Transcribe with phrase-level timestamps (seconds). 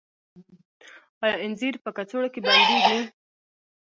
[1.23, 2.99] آیا انځر په کڅوړو کې بندیږي؟